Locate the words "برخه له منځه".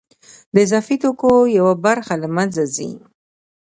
1.85-2.63